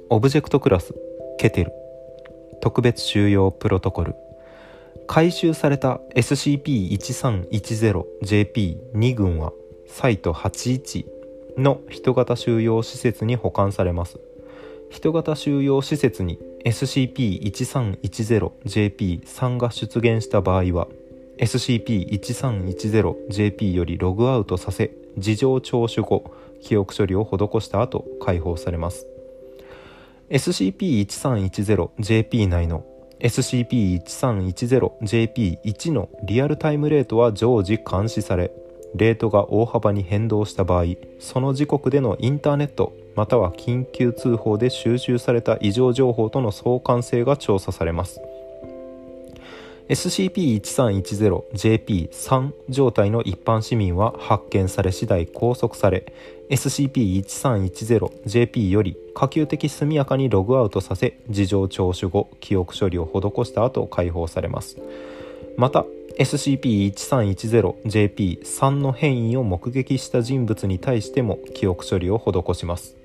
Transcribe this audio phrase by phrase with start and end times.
[0.10, 0.94] オブジェクトクラス
[1.38, 1.72] ケテル
[2.62, 4.16] 特別収容プロトコル
[5.08, 9.54] 回収された SCP-1310JP2 群は
[9.88, 11.06] サイト81
[11.58, 14.20] の人型収容施設に保管されます。
[14.90, 20.88] 人型収容施設に SCP-1310JP3 が出現した場合は
[21.38, 29.08] SCP-1310JP よりログアウトさせ事情聴取後記憶処理を施した後解放されます。
[30.30, 32.84] SCP-1310JP 内の
[33.20, 38.52] SCP-1310JP1 のリアルタイムレートは常時監視され
[38.96, 40.86] レートが大幅に変動した場合
[41.20, 48.22] その時刻でのインターネットまたは緊急通報で収集された異常情報との相関性が調査されます。
[49.88, 56.12] SCP-1310JP3 状態の一般市民は発見され次第拘束され
[56.50, 64.80] SCP-1310JP より可及的速やかにログアウトさせ事情聴取後記憶処理を施した後解放されます。
[65.56, 65.86] また
[66.18, 73.05] SCP-1310JP3 の変異を目撃した人物に対しても記憶処理を施します。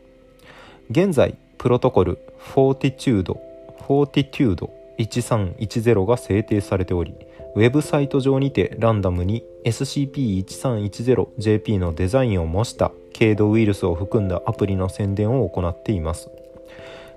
[0.90, 3.40] 現在プロトコルフォーティチュード
[3.86, 7.14] フォーティテュード1310が制定されており
[7.54, 16.28] ウェブサイト上にてランダムに SCP-1310JP のデザインを模した軽度ウイルスを含んだアプリの宣伝を行っています。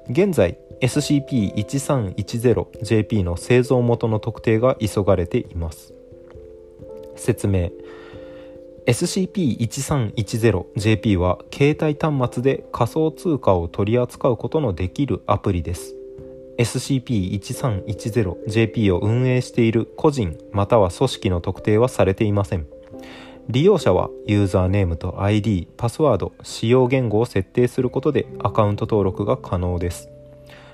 [0.09, 5.95] 現在 SCP-1310JP の製造元の特定が急がれています。
[7.15, 7.71] 説明。
[8.85, 15.95] SCP-1310JP は携帯端末で仮想通貨を取り扱うことのできるアプリです。
[16.57, 22.67] SCP-1310JP を運営している個人または組織の特定はされていません。
[23.49, 30.09] 利用者はユーザーネームと ID パスワード使用言語を設定することでアカウント登録が可能です。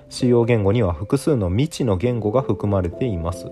[0.10, 3.52] 使用言語には複数の未知の言語が含まれています。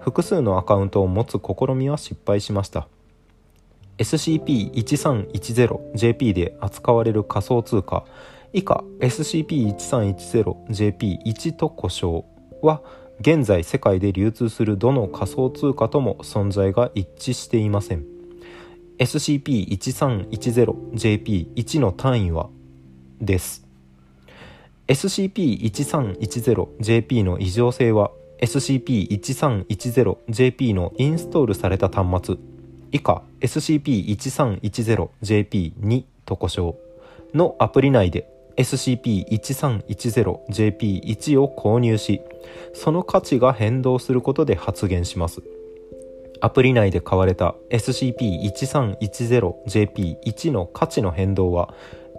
[0.00, 2.88] 複数のアカウントを持つ試みは失敗しました。
[3.98, 8.04] SCP-1310JP で扱われる仮想通貨
[8.52, 12.24] 以下 SCP-1310JP1 と呼称
[12.62, 12.80] は
[13.20, 18.06] 現在世界で流通するどの仮想通貨とも存在が一致していません。
[18.98, 22.48] SCP-1310JP1 の単位は
[23.20, 23.66] です。
[24.86, 32.36] SCP-1310JP の異常性は SCP-1310JP のインストールされた端末。
[32.92, 36.76] 以下 SCP-1310JP2 と呼称
[37.34, 38.26] のアプリ内で
[38.56, 42.22] SCP-1310JP1 を購入し
[42.74, 45.42] その価値が変動することで発現します。
[46.40, 51.74] アプリ内で買われた SCP-1310JP1 の価値の変動は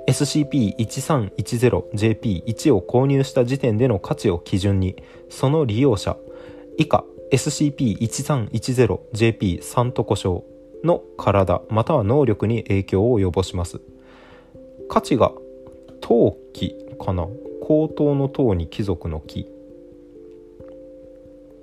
[0.08, 6.18] SCP-1310JP1 を購入した時点での価値を基準にその利用者
[6.78, 10.44] 以下 SCP-1310JP3 と呼称
[10.84, 13.82] の体または能力に影響を及ぼします。
[14.90, 15.32] 価値が
[16.02, 17.28] 陶器かな？
[17.62, 19.48] 高等の塔に貴族の木。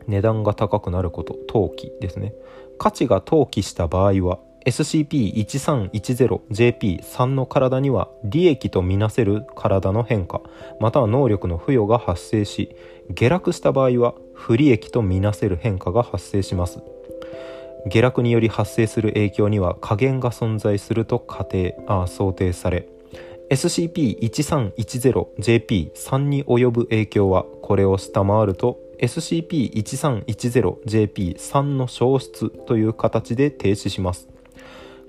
[0.06, 2.32] 値段が高くなること陶器ですね。
[2.78, 10.42] 価値が投機した場合は SCP-1310JP3 の体には利益とみなせる体の変化
[10.80, 12.76] または能力の付与が発生し
[13.10, 16.82] 下落した場合は不利益とみなせる変化が発生します。
[17.88, 22.88] 下落により発生する影響には加減が存在すると仮定あ想定され。
[23.50, 34.28] SCP-1310JP3 に及ぶ影響はこれを下回ると SCP-1310JP3 の消失という形で停止します。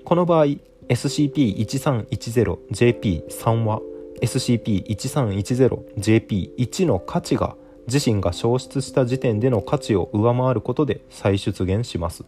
[0.04, 0.46] この場合
[0.88, 3.80] SCP-1310JP3 は
[4.22, 7.56] SCP-1310JP1 の価値が
[7.88, 12.24] 自身が消失した時点での価値を上回ることで再出現します。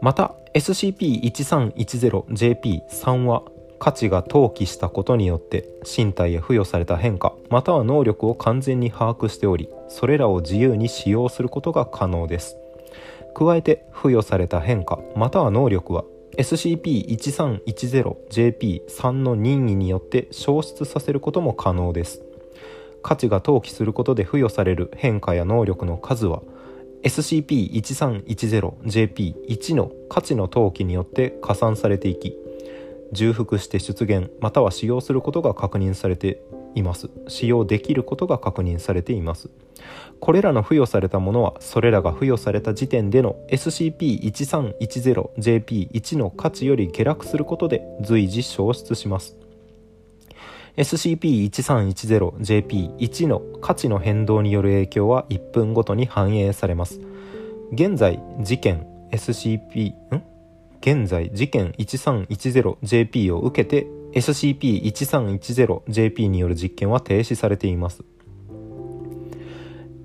[0.00, 3.42] また SCP-1310JP3 は
[3.78, 12.56] 価値が投機したことによって身体へ付与された変化または能力を完全に把握しておりそれらを自由に使用することが可能です。
[13.34, 16.04] 加えて付与された変化または能力は
[16.38, 22.22] SCP-1310JP3 の任意によって消失させることも可能です。
[23.02, 26.42] 価値が投機することで付与される変化や能力の数は
[27.02, 32.38] SCP-1310JP1 の価値の投機によって加算されていき
[33.12, 36.42] 重複して出現または使用することが確認されて
[36.74, 37.08] います。
[37.28, 39.48] 使用できることが確認されています。
[40.20, 49.37] これらの付与されたものはそれらが付与された時点での SCP-1310JP1 の価値より下落することで随時消失します。
[50.78, 57.00] SCP-1310JP1 の価値の変動による影響は1分ごとに反映されます。
[57.72, 60.22] 現在事件 SCP ん？
[60.80, 68.04] 現在事件 1310JP を受けて SCP-1310JP による実験は停止されています。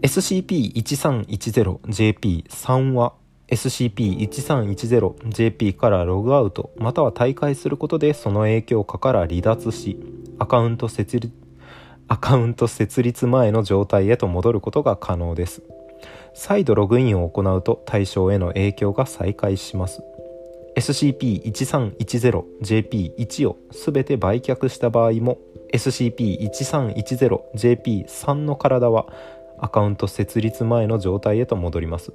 [0.02, 3.14] SCP-1310JP3 は
[3.48, 10.00] SCP-1310JP からログアウトまたは退会することでその影響下から離脱し
[10.44, 11.34] アカウント設立
[12.10, 15.64] アカウント設立前の状態へと戻ることが可能です。
[16.34, 20.04] 再度ログインを行うと対象への影響が再開します。
[20.76, 25.38] SCP-1310JP1 を全て売却した場合も
[25.72, 29.06] SCP-1310JP3 の体は
[29.60, 32.12] アカウント設立前の状態へと戻ります。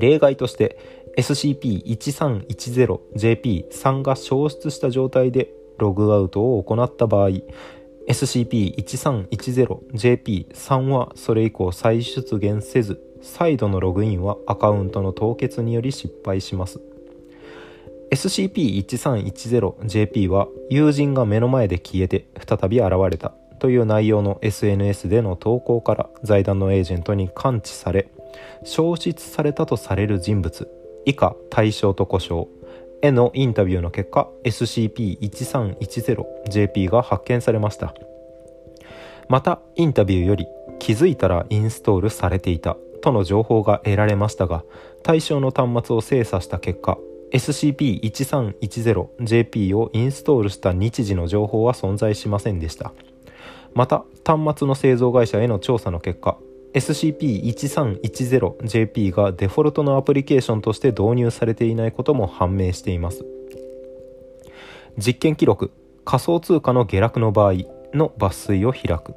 [0.00, 0.76] 例外として
[1.16, 7.30] SCP-1310JP3 が消失した状態でログアウトを行った場合
[8.08, 16.80] SCP-1310JP3 はそれ以降再出現せず再度のログインはアカウントの凍結により失敗します。
[18.10, 23.32] SCP-1310JP は友人が目の前で消えて再び現れた。
[23.58, 28.08] という内容の SNS での投稿から財団のエージェントに感知され
[28.64, 30.68] 消失されたとされる人物
[31.04, 32.48] 以下対象と故障
[33.02, 37.94] へのインタビューの結果 SCP-1310JP が発見されました。
[39.28, 40.46] またインタビューより
[40.78, 44.64] 気づいたらインストールされていたとの情報が得られましたが
[45.02, 46.98] 対象の端末を精査した結果
[47.32, 52.92] SCP-1310JP をインストールした日時の情報は存在しませんでした。
[53.74, 56.36] また端末の製造会社への調査の結果
[56.74, 63.24] SCP-1310JP がデフォルトのアプリケーションとして導入されていないことも判明しています。
[64.98, 65.70] 実験記録
[66.04, 67.54] 仮想通貨の下落の場合
[67.94, 69.14] の抜粋を開く。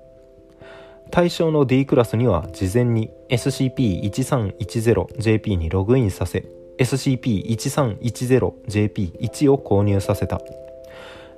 [1.11, 6.45] 対象の D クラスには事前に SCP-1310JP にログインさせ
[6.79, 10.41] SCP-1310JP1 を購入させた。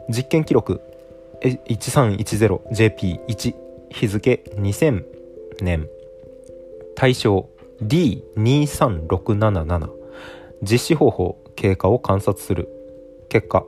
[0.09, 0.81] 実験記録
[1.41, 3.55] 1310JP1
[3.89, 5.03] 日付2000
[5.61, 5.89] 年。
[6.97, 7.47] 対象
[7.83, 9.89] D23677
[10.63, 12.69] 実施方法経過を観察する。
[13.29, 13.63] 結果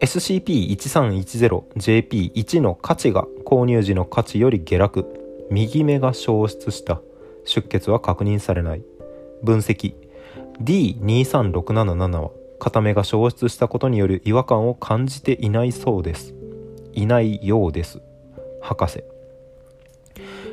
[0.00, 5.06] SCP-1310JP1 の価値が購入時の価値より下落。
[5.50, 7.00] 右目が消失した。
[7.46, 8.82] 出血は確認されない。
[9.42, 9.94] 分析。
[10.60, 16.34] D23677 は片目が消失したことによる違和感を感じていないそうです。
[16.92, 18.02] いないようです。
[18.60, 19.02] 博士。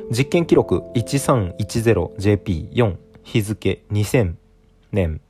[0.08, 4.34] 実験記録 1310JP4 日付2000
[4.92, 5.20] 年。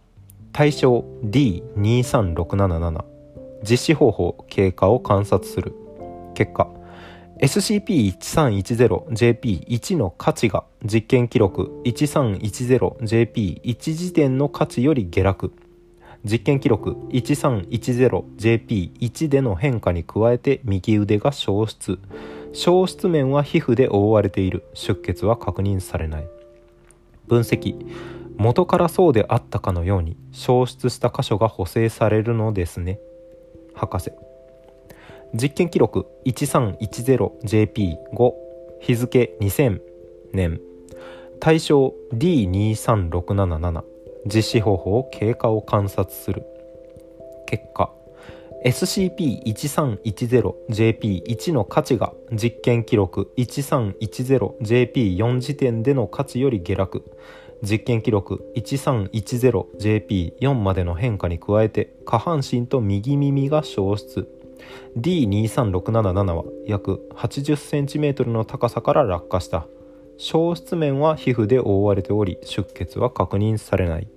[0.52, 3.02] 対象 D23677
[3.62, 5.72] 実施方法経過を観察する。
[6.34, 6.68] 結果
[7.40, 15.54] SCP-1310JP1 の価値が実験記録 1310JP1 時点の価値より下落。
[16.22, 21.98] 実験記録 1310JP1 での変化に加えて右腕が消失。
[22.52, 24.64] 消失面は皮膚で覆われている。
[24.74, 26.28] 出血は確認されない。
[27.26, 27.76] 分析。
[28.36, 32.98] 元からそうであったかのように消失した箇所が補正されるのですね。
[33.74, 34.12] 博士。
[35.34, 36.06] 実験記録。
[36.26, 38.32] 1310JP5
[38.80, 39.36] 日付。
[39.40, 39.80] 2000
[40.32, 40.60] 年。
[41.40, 41.94] 対象。
[42.12, 43.82] D23677
[44.26, 45.08] 実施方法。
[45.12, 46.44] 経過を観察する。
[47.46, 47.95] 結果。
[48.66, 53.32] SCP-1310JP1 の価値が実験記録。
[53.36, 57.04] 1310JP4 時点での価値より下落。
[57.62, 58.44] 実験記録。
[58.56, 64.26] 1310JP4 までの変化に加えて下半身と右耳が消失。
[64.98, 69.68] D23677 は約 80cm の高さから落下した。
[70.16, 74.08] 消失面は皮膚で覆われており出血は確認されない。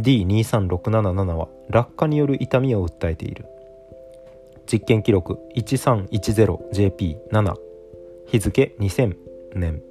[0.00, 3.44] D23677 は落下による痛みを訴えている。
[4.70, 7.54] 実験記録 1310JP7
[8.26, 9.16] 日付2000
[9.54, 9.82] 年。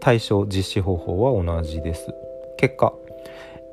[0.00, 2.12] 対象実施方法は同じです。
[2.56, 2.92] 結果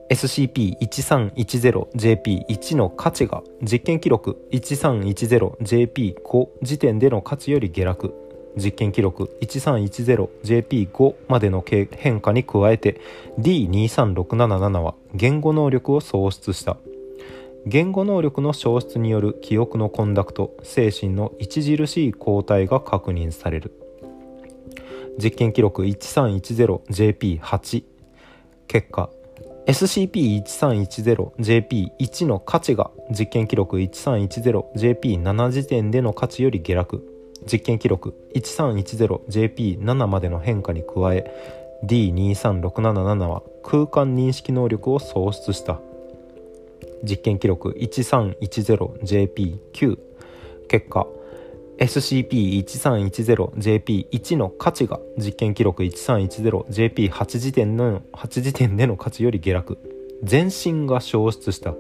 [0.10, 8.14] SCP-1310JP1 の価値が実験記録 1310JP5 時点での価値より下落。
[8.58, 13.00] 実験記録 1310JP5 までの変化に加えて
[13.40, 16.78] D23677 は言語能力を喪失した。
[17.66, 23.74] 言語能力の消失による記憶のコンダクト精神の著しい後退が確認される。
[25.22, 27.84] 実験記録 1310JP8
[28.68, 29.10] 結果
[29.68, 37.06] SCP-1310JP1 の価値が実験記録 1310JP7 時点での価値より下落。
[37.51, 41.32] 実験記録 1310JP7 までの変化に加え
[41.86, 45.80] D23677 は空間認識能力を喪失した。
[47.03, 49.98] 実験記録 1310JP9
[50.68, 51.08] 結果
[51.79, 59.77] SCP-1310JP1 の価値が実験記録 1310JP8 時点の8時点での価値より下落。
[60.22, 61.74] 全身が消失した。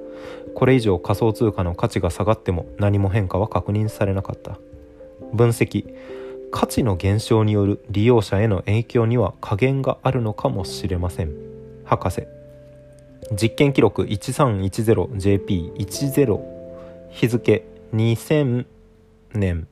[0.55, 4.57] これ以上仮想通貨の価値が下がっても何も変化は確認されなかった。
[5.33, 5.93] 分析。
[6.51, 11.33] 価値の減少による利用者への影響には加減があるのかもしれません。
[11.83, 12.38] 博士。
[13.31, 16.39] 実験記録 1310JP10
[17.11, 18.65] 日付2000
[19.33, 19.67] 年。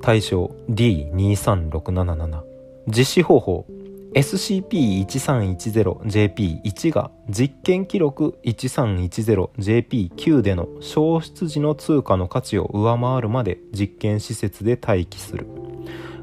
[0.00, 2.42] 対象 D23677
[2.88, 3.66] 実施方法
[4.14, 15.46] SCP-1310JP1 が実験記録 1310JP9 での消失時の通貨の価値を上回るまで実験施設で待機する。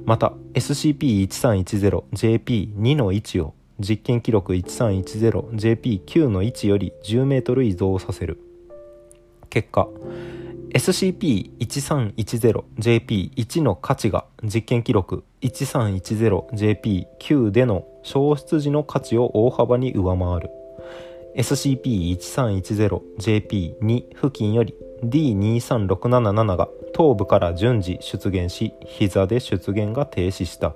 [0.03, 8.39] また SCP-1310JP2 の位置を実験記録 1310JP9 の位置より 10m 移動させる。
[9.49, 9.87] 結果
[10.73, 20.49] SCP-1310JP1 の価値が実験記録 1310JP9 での消失時の価値を大幅に上回る。
[21.37, 30.75] SCP-1310JP2 付近より D23677 が頭部から順次出現し膝で出現が停止した。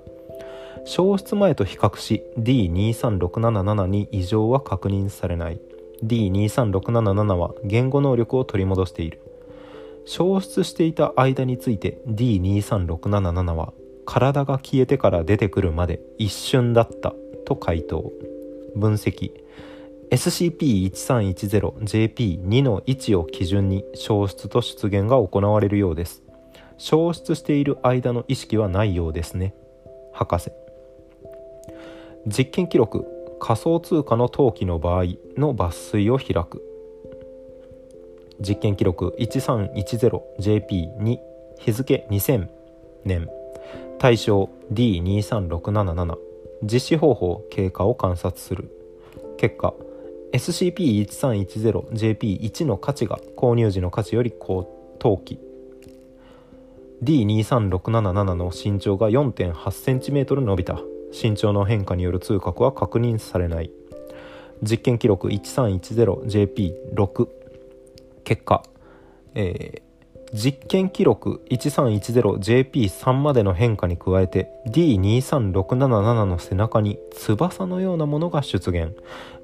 [0.84, 5.60] 消失前と比較し D23677 に異常は確認されない。
[6.04, 9.20] D23677 は言語能力を取り戻している。
[10.06, 13.72] 消失していた間について D23677 は
[14.06, 18.12] 体が消えてから出てくるまで一瞬だったと回答。
[18.74, 19.30] 分析。
[20.10, 26.24] SCP-1310JP2 の位置を基準に消失と出現が行われるようです。
[26.78, 29.54] 消失している間の意識はないようですね。
[30.12, 30.50] 博士。
[32.26, 33.06] 実験記録
[33.40, 35.04] 仮想通貨の登記の場合
[35.36, 36.62] の抜粋を開く。
[38.40, 41.18] 実験記録 1310JP2
[41.58, 42.48] 日付2000
[43.04, 43.30] 年。
[43.98, 46.16] 対象 D23677
[46.62, 48.70] 実施方法経過を観察する。
[49.38, 49.72] 結果
[50.32, 55.40] SCP-1310JP1 の価値が購入時の価値より高登記。
[57.02, 60.82] D23677 の身長が 4.8cm 伸びた。
[61.12, 63.70] 身長の変化による通覚は確認されない。
[64.62, 67.28] 実験記録 1310JP6
[68.24, 68.62] 結果、
[69.34, 69.82] えー、
[70.32, 78.94] 実験記録 1310JP3 までの変化に加えて D23677 の背中に翼のようなものが出現。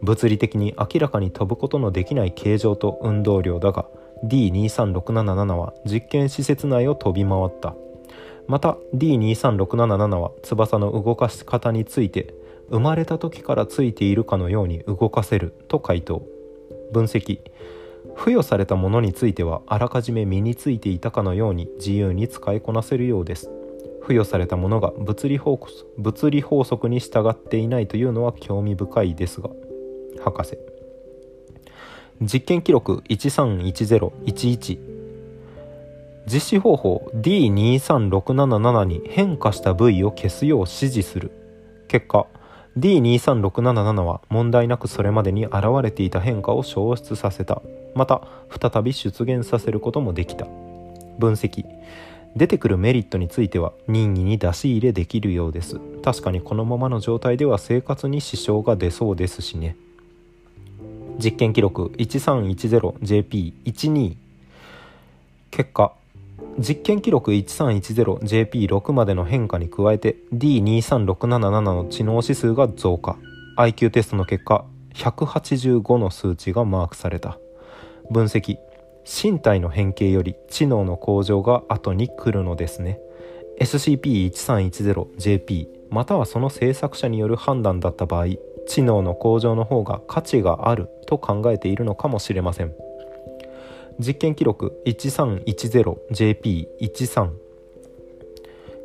[0.03, 3.87] 物理的に明らかに飛ぶことのできない形状と運動量だが
[4.25, 7.75] D23677 は実験施設内を飛び回った。
[8.49, 12.35] また D23677 は翼の動かし方について
[12.71, 16.23] 生まれた時からついているかのように動かせると回答。
[16.93, 17.41] 分析。
[18.17, 23.51] 付与されたものについてはあらかじめ身についていたかのように自由に使いこなせるようです。
[24.01, 25.61] 付与されたものが物理法
[25.99, 29.51] 物理法則に従っていないというのは興味深いですが
[30.23, 30.57] 博士。
[32.23, 34.96] 実験記録131011
[36.27, 41.31] 実施方法 D23677 に変化した部位を消すよう指示する。
[41.89, 42.27] 結果
[42.77, 47.63] D23677 は問題なくそれまでに現れていた変化を消失させた。
[47.95, 50.47] また再び出現させることもできた。
[51.19, 51.65] 分析。
[52.35, 55.81] 出てくるメリットについては任意に出し入れできるようです。
[56.05, 59.75] 確かにこのままの状態では生活に支障が出そうですしね。
[61.19, 64.17] 実験記録 1310JP12
[65.51, 65.95] 結果
[66.59, 73.19] 実験記録 1310JP6 までの変化に加えて D23677 の知能指数が増加。
[73.59, 77.39] IQ テストの結果185の数値がマークされた。
[78.11, 78.57] 分析
[79.05, 83.01] 身体の変形より知能の向上が後に来るのですね。
[83.61, 88.27] SCP-1310JP またはその制作者による判断だった場合
[88.67, 92.75] 知能の向上の方が価値があると考えているのかもしれません。
[93.99, 97.31] 実験記録 1310JP13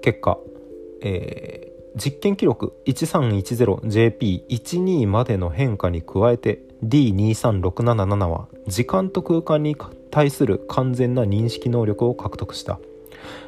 [0.01, 0.37] 結果、
[1.01, 9.75] えー実験記録 1310JP12 までの変化に加えて D23677 は時間と空間に
[10.09, 12.79] 対する完全な認識能力を獲得した。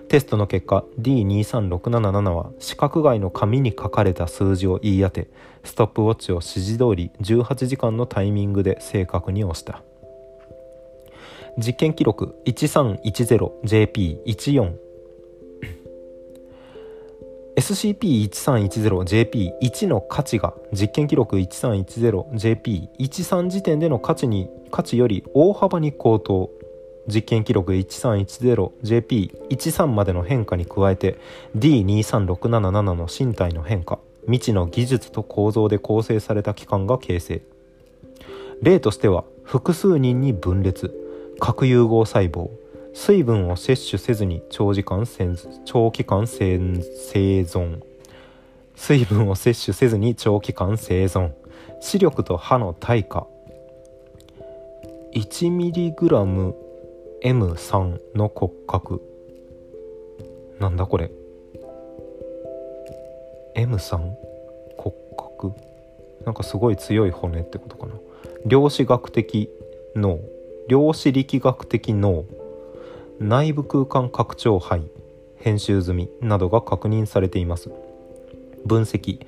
[0.07, 5.29] テストの結果 D23677 は四角外の紙に書かれた数字を言い当て
[5.63, 9.81] ストップウォッチを指示通り18時間のタイミングで正確に押した。
[11.57, 14.73] 実験記録 1310JP14
[17.55, 26.49] SCP-1310JP1 の価値が実験記録 1310JP13 時点での価値に価値より大幅に高騰。
[27.05, 31.17] 実験記録 1310JP13 までの変化に加えて
[31.55, 33.99] D23677 の身体の変化。
[34.25, 37.41] 未知の技術と構造で構成された器官が形成。
[38.61, 41.02] 例としては複数人に分裂。
[41.43, 42.49] 核融合細胞。
[42.93, 45.05] 水分を摂取せずに長時間
[45.65, 47.81] 長期間生存。
[48.77, 51.33] 水分を摂取せずに長期間生存。
[51.81, 53.27] 視力と歯の対価。
[55.13, 56.53] 1mg
[57.21, 59.01] M3 の骨格。
[60.61, 61.11] なんだこれ。
[63.57, 63.97] M3
[64.77, 65.51] 骨格。
[66.25, 67.95] なんかすごい強い骨ってことかな。
[68.45, 69.49] 量子学的
[69.93, 70.21] 脳。
[70.67, 72.25] 量子力学的脳
[73.19, 74.81] 内部空間拡張肺
[75.35, 77.69] 編集済みなどが確認されています。
[78.65, 79.19] 分析。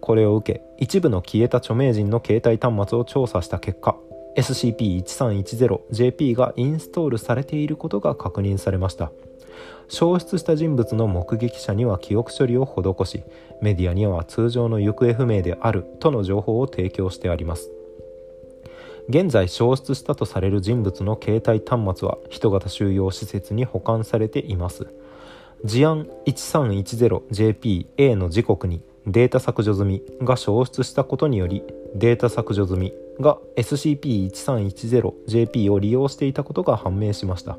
[0.00, 3.96] これを受け一部の消えた著名人の携帯端末を調査した結果
[4.36, 9.12] SCP-1310JP がインストールされていることが確認されました。
[9.88, 13.24] 消失した人物の目撃者には記憶処理を施し
[13.62, 17.70] メディアには通常の行方不明であるとの情報を提供してあります。
[19.08, 24.88] 現在消失したとされる人物の携帯端末は人型収容施設に保管されています。
[25.64, 31.62] 事案 1310JPA の時刻にデータ削除済みが消失したことにより
[31.94, 37.56] データ削除済みが SCP-1310JP を利用していたことが判明しました。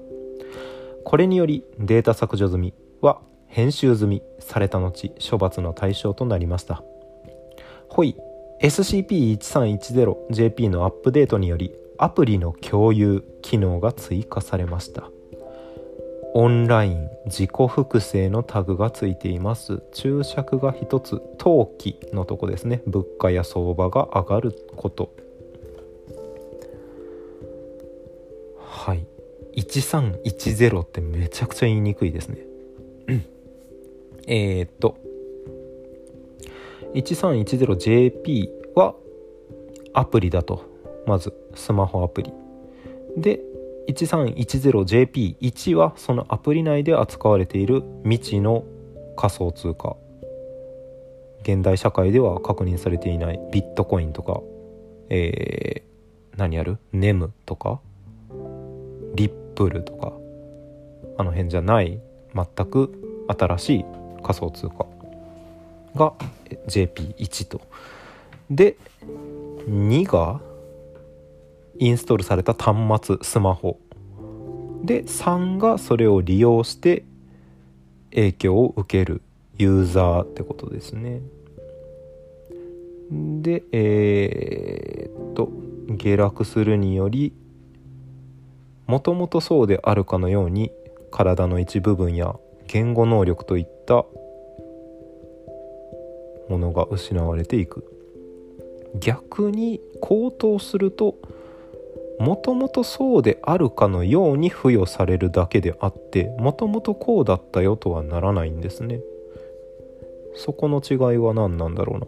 [1.08, 6.84] これによりデータ削除済みは編集済みされた後処罰の対象となりました。
[7.88, 8.18] ほい
[8.62, 15.10] SCP-1310JP のアップデートによりアプリの共有機能が追加されました。
[16.34, 19.82] オンライン自己複製のタグがついています。
[19.94, 22.82] 注釈が1つ陶器のとこですね。
[22.86, 25.16] 物価や相場が上がること。
[28.60, 29.08] はい。
[29.58, 32.46] 1310ってめちゃくちゃ言いにくいですね。
[34.28, 34.98] えっと
[36.94, 38.96] 1310JP は
[39.94, 40.64] アプリだと。
[41.08, 42.32] まずスマホアプリ。
[43.18, 43.40] で
[43.88, 48.64] 1310JP1 はそのアプリ内で扱われている未知の
[49.16, 49.96] 仮想通貨。
[51.42, 54.42] 現代社会では確認されていないビットコインとか。
[55.10, 56.78] えー、何やる？
[56.92, 57.80] ネムとか。
[59.16, 60.14] リップールとか
[61.18, 62.00] あの辺じゃない
[62.36, 63.86] 全く新しい
[64.22, 64.86] 仮想通貨
[65.96, 66.14] が
[66.68, 67.62] JP1 と。
[68.52, 68.78] で
[69.68, 70.40] 2が
[71.80, 73.80] インストールされた端末スマホ。
[74.84, 77.04] で3がそれを利用して
[78.12, 79.24] 影響を受ける
[79.58, 81.22] ユーザーってことですね。
[83.10, 85.50] でえー、っと
[85.90, 87.34] 下落するにより
[88.88, 90.72] もともとそうであるかのように
[91.12, 92.36] 体の一部分や
[92.68, 94.06] 言語能力といった
[96.50, 97.84] ものが失われていく。
[99.00, 101.16] 逆に高騰すると
[102.20, 109.02] もともとそうであるかのように付与されるだけであってもともとこうだったよとはならないんですね。
[110.36, 112.08] そこの違いは何なんだろうな。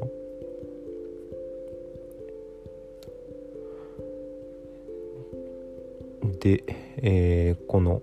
[6.24, 6.64] で、
[6.98, 8.02] えー、この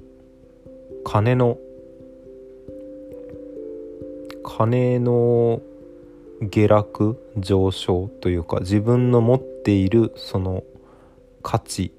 [1.05, 1.59] 金の
[4.45, 5.61] 金の
[6.41, 10.63] 下落上昇というか自分の持っているその
[11.43, 11.93] 価値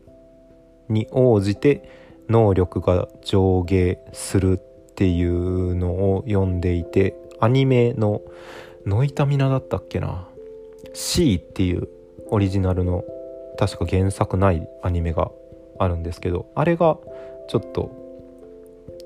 [0.89, 1.89] に応じて
[2.29, 8.21] 能力が上下するっていうのを読んでいてアニメの
[8.85, 10.27] ノイタミナだったっけな
[10.93, 11.87] ？C っていう
[12.29, 13.03] オリジナルの
[13.57, 15.31] 確か原作ないアニメが
[15.79, 16.97] あるんですけどあれが
[17.47, 17.91] ちょっと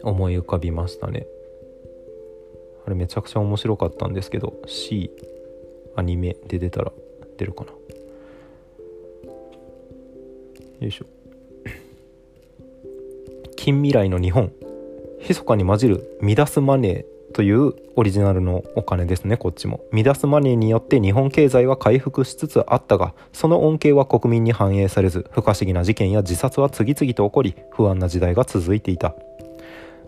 [0.04, 1.28] 思い浮かびましたね。
[2.86, 5.12] あれめちゃくちゃ面白かったんですけど C
[5.96, 6.92] アニメで出たら
[7.38, 7.72] 出るかな。
[10.80, 11.06] よいしょ。
[13.56, 14.52] 近未来の日本。
[15.28, 19.82] 密かに混じるミダスマネーというオリジナルのお金ですねこっちも。
[19.92, 29.16] 乱すマネーによって日本経済は回復しつつあったがその恩恵は国民に反映されず不可思議な事件や自殺は次々と起こり不安な時代が続いていた。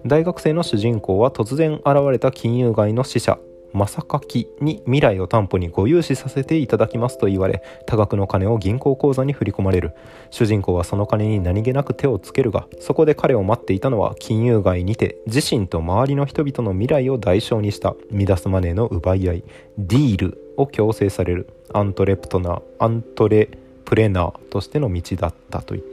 [0.05, 3.39] 大学生の主人公は突然現れた金融街の死者。
[3.73, 9.93] 正柿に未来を担保にご融資させていただきますと言われ多額の金を銀行口座に振り込まれる。
[10.29, 17.95] 主人公はその金に何気なく手をつけるがそこで彼を待っていたのは金融街にて自身と周りの人々の未来を代償にした。
[18.11, 19.43] ミダスマネーの奪い合い
[19.77, 21.49] ディールを強制される。
[21.73, 23.49] アントレプトナーアントレ
[23.85, 25.83] プレナーとしての道だったという。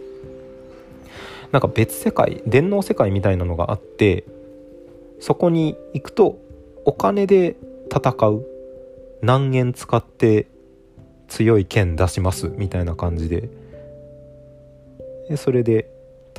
[1.52, 4.24] なんか別世界電脳世界みたいなのがあって
[5.18, 6.38] そこに行くと
[6.84, 7.56] お金で
[7.90, 8.46] 戦う。
[9.22, 10.46] 何円使って
[11.28, 13.48] 強い剣出しますみたいな感じで。
[15.28, 15.90] でそれで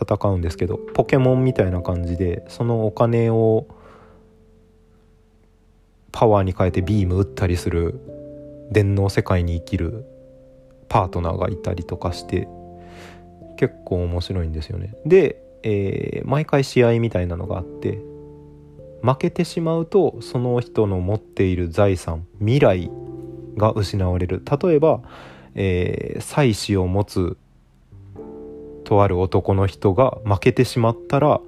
[0.01, 3.67] 戦うんですけどポケモンみたいな感じでそのお金を
[6.11, 7.99] パワーに変えてビーム打ったりする
[8.69, 10.05] 電脳世界に生きる
[10.89, 12.49] パートナーがいたりとかして
[13.57, 14.93] 結構面白いんですよね。
[15.05, 18.01] で、えー、毎回試合みたいなのがあって
[19.01, 22.91] 負けてしまうとその人の持っている財産未来
[23.57, 24.43] が失われる。
[24.61, 25.01] 例えば、
[25.55, 27.37] えー、妻子を持つ
[28.83, 31.41] とある男の人が負けてしまったら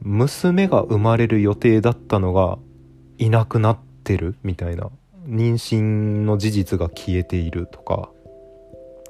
[0.00, 2.58] 娘が生まれる予定だったのが
[3.18, 4.34] いなくなってる。
[4.42, 4.90] みたいな。
[5.28, 5.80] 妊娠
[6.24, 8.10] の事実が消えているとか。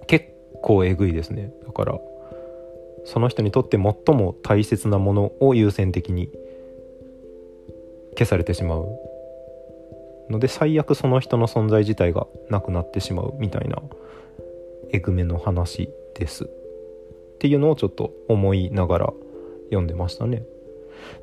[0.07, 0.27] 結
[0.63, 1.51] 構えぐいですね。
[1.67, 1.99] だから
[3.05, 6.29] その人にとって最も大切なものを優先的に
[8.15, 8.89] 消されてしまう
[10.31, 13.83] ので最悪その人の存在自体がなくなってしまうみたいな
[14.91, 16.45] えぐめの話です。
[16.45, 16.49] っ
[17.39, 19.13] ていうのをちょっと思いながら
[19.67, 20.45] 読んでましたね。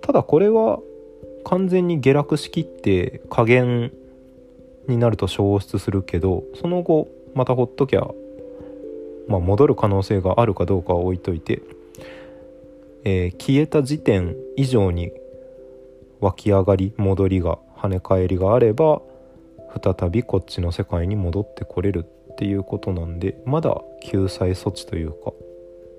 [0.02, 0.80] ただこれは
[1.44, 3.94] 完全に下落しきって加減
[4.88, 8.08] になると消失するけどその後またほっときゃ
[9.28, 11.62] まあ戻る可能性があるかどうかは置いといて、
[13.04, 15.12] えー、消えた時点以上に
[16.20, 19.02] 湧き上がり戻りが跳ね返りがあれば
[19.84, 25.32] 再びこっちの世界に戻ってこれるっていうことなんでまだ救済措置というか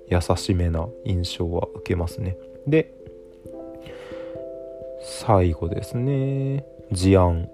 [0.09, 2.37] 優しめな印象は受けますね。
[2.66, 2.92] で
[5.02, 6.64] 最後ですね。
[6.92, 7.48] 事案。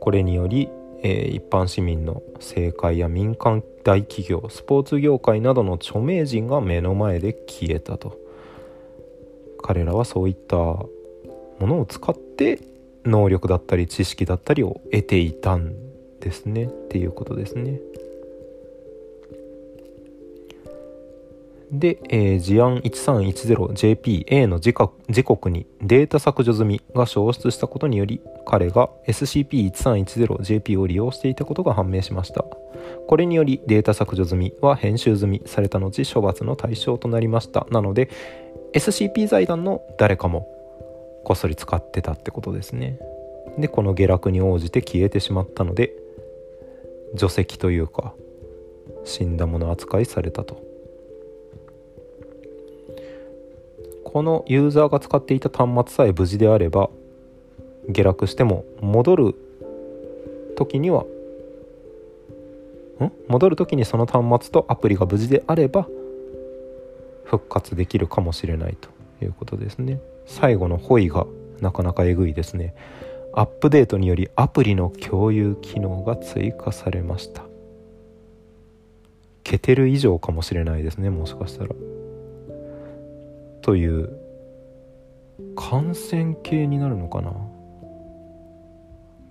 [0.00, 0.68] これにより、
[1.02, 8.18] えー、一般市民の政界や民間大企業スポーツ業界などの著名人が目の前で消えたと。
[9.62, 10.56] 彼らはそういった
[11.60, 12.60] ものを使って
[13.04, 15.74] 能力だったり知識だったりを得ていたん
[16.20, 17.80] ですねっていうことですね。
[21.70, 24.72] で、えー、事案 1310JPA の時
[25.24, 32.44] 刻にデータ削除済みが消失したことにより彼が SCP-1310JP を利用していたことが判明しました
[33.06, 38.08] これによりデータ削除済みは編集済みされた後処罰の対象となりましたなので
[38.72, 40.48] SCP 財団の誰かも
[41.28, 42.98] こっそり使ってたってことですね。
[43.58, 45.92] でこの下落に応じて消えてしまったので
[47.14, 48.14] 除籍というか
[49.04, 50.62] 死んだもの扱いされたと。
[54.04, 56.88] このユーザーが使っていた端末さえ無事であれば
[57.90, 59.34] 下落しても戻る
[60.56, 61.04] 時には
[63.00, 63.12] ん？
[63.28, 65.86] 戻る時にその端末とアプリが無事であれば
[67.24, 68.88] 復活できるかもしれないと
[69.22, 70.00] いうことですね。
[70.28, 71.26] 最後のホイが
[71.60, 72.74] なかなかえぐいですね。
[73.32, 77.44] アップデートによりアプリの共有機能が追加されました。
[79.42, 81.70] ケテル以上かもしれないですねもしかしたら。
[83.62, 84.10] という
[85.56, 87.32] 感染系になるのかな。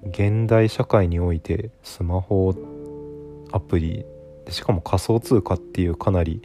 [0.10, 2.56] 現代社会においてスマホ
[3.52, 4.06] アプリ
[4.50, 6.42] しかも仮想通貨っていうかなり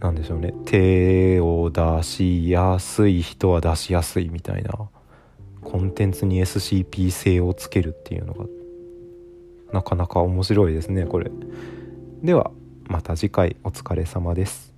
[0.00, 0.52] なんでしょうね。
[0.66, 4.72] 手を出しやすい人は出しやすいみたいな。
[5.62, 8.44] コンテンツに SCP 性をつけるっていうのが
[9.72, 11.30] なかなか面白いですねこれ。
[12.22, 12.50] では
[12.86, 14.73] また次回お疲れ様です。